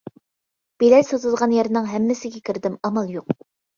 بېلەت 0.83 1.09
ساتىدىغان 1.11 1.53
يەرنىڭ 1.57 1.85
ھەممىسىگە 1.91 2.43
كىردىم 2.51 2.81
ئامال 2.89 3.13
يوق. 3.19 3.31